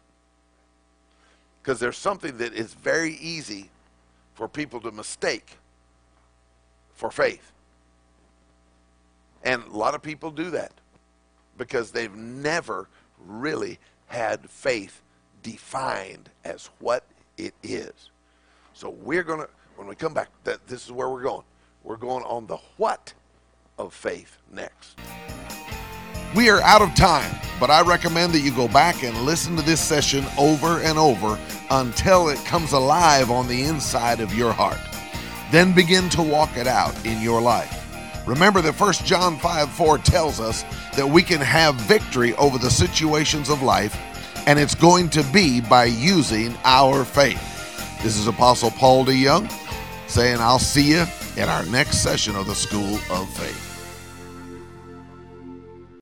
Because 1.61 1.79
there's 1.79 1.97
something 1.97 2.37
that 2.37 2.53
is 2.53 2.73
very 2.73 3.15
easy 3.15 3.69
for 4.33 4.47
people 4.47 4.79
to 4.81 4.91
mistake 4.91 5.57
for 6.93 7.11
faith. 7.11 7.51
And 9.43 9.63
a 9.63 9.77
lot 9.77 9.95
of 9.95 10.01
people 10.01 10.31
do 10.31 10.49
that 10.51 10.71
because 11.57 11.91
they've 11.91 12.15
never 12.15 12.87
really 13.25 13.79
had 14.07 14.49
faith 14.49 15.01
defined 15.43 16.29
as 16.43 16.69
what 16.79 17.05
it 17.37 17.53
is. 17.63 18.11
So 18.73 18.89
we're 18.89 19.23
going 19.23 19.41
to, 19.41 19.49
when 19.75 19.87
we 19.87 19.95
come 19.95 20.13
back, 20.13 20.29
that 20.43 20.65
this 20.67 20.85
is 20.85 20.91
where 20.91 21.09
we're 21.09 21.23
going. 21.23 21.43
We're 21.83 21.97
going 21.97 22.23
on 22.25 22.47
the 22.47 22.57
what 22.77 23.13
of 23.77 23.93
faith 23.93 24.37
next. 24.51 24.99
We 26.35 26.49
are 26.49 26.61
out 26.61 26.81
of 26.81 26.93
time, 26.93 27.35
but 27.59 27.71
I 27.71 27.81
recommend 27.81 28.33
that 28.33 28.41
you 28.41 28.51
go 28.55 28.67
back 28.67 29.03
and 29.03 29.17
listen 29.21 29.55
to 29.55 29.63
this 29.63 29.81
session 29.81 30.25
over 30.37 30.79
and 30.79 30.99
over 30.99 31.39
until 31.71 32.29
it 32.29 32.37
comes 32.45 32.73
alive 32.73 33.31
on 33.31 33.47
the 33.47 33.63
inside 33.63 34.19
of 34.19 34.33
your 34.33 34.53
heart. 34.53 34.77
Then 35.51 35.73
begin 35.73 36.09
to 36.09 36.21
walk 36.21 36.55
it 36.55 36.67
out 36.67 36.93
in 37.05 37.21
your 37.21 37.41
life. 37.41 37.78
Remember 38.29 38.61
that 38.61 38.79
1 38.79 38.93
John 39.05 39.39
5 39.39 39.71
4 39.71 39.97
tells 39.97 40.39
us 40.39 40.63
that 40.95 41.07
we 41.07 41.23
can 41.23 41.41
have 41.41 41.73
victory 41.73 42.35
over 42.35 42.59
the 42.59 42.69
situations 42.69 43.49
of 43.49 43.63
life, 43.63 43.97
and 44.45 44.59
it's 44.59 44.75
going 44.75 45.09
to 45.09 45.23
be 45.33 45.61
by 45.61 45.85
using 45.85 46.55
our 46.63 47.03
faith. 47.03 47.41
This 48.03 48.19
is 48.19 48.27
Apostle 48.27 48.69
Paul 48.69 49.03
D. 49.03 49.13
Young 49.13 49.49
saying, 50.05 50.37
I'll 50.41 50.59
see 50.59 50.91
you 50.91 51.05
in 51.37 51.49
our 51.49 51.65
next 51.65 52.03
session 52.03 52.35
of 52.35 52.45
the 52.45 52.53
School 52.53 52.99
of 53.09 53.27
Faith. 53.33 53.68